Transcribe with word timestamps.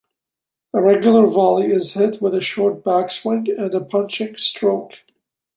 A 0.73 0.81
regular 0.81 1.27
volley 1.27 1.67
is 1.67 1.93
hit 1.93 2.19
with 2.19 2.33
a 2.33 2.41
short 2.41 2.83
backswing 2.83 3.47
and 3.55 3.71
a 3.75 3.85
punching 3.85 4.35
stroke. 4.37 4.93